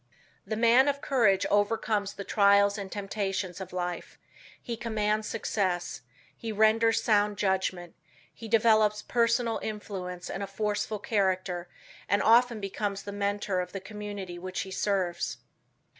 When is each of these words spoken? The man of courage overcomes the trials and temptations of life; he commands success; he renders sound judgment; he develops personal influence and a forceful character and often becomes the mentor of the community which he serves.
The 0.47 0.55
man 0.55 0.87
of 0.87 0.99
courage 0.99 1.45
overcomes 1.51 2.13
the 2.15 2.23
trials 2.23 2.75
and 2.75 2.91
temptations 2.91 3.61
of 3.61 3.71
life; 3.71 4.17
he 4.59 4.75
commands 4.75 5.27
success; 5.27 6.01
he 6.35 6.51
renders 6.51 7.03
sound 7.03 7.37
judgment; 7.37 7.93
he 8.33 8.47
develops 8.47 9.03
personal 9.03 9.59
influence 9.61 10.27
and 10.27 10.41
a 10.41 10.47
forceful 10.47 10.97
character 10.97 11.67
and 12.09 12.23
often 12.23 12.59
becomes 12.59 13.03
the 13.03 13.11
mentor 13.11 13.59
of 13.59 13.73
the 13.73 13.79
community 13.79 14.39
which 14.39 14.61
he 14.61 14.71
serves. 14.71 15.37